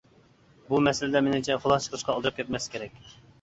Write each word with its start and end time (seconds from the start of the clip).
بۇ 0.71 0.79
مەسىلىدە 0.87 1.21
مېنىڭچە 1.27 1.59
خۇلاسە 1.67 1.85
چىقىرىشقا 1.89 2.15
ئالدىراپ 2.17 2.41
كەتمەسلىك 2.41 2.75
كېرەك. 2.79 2.99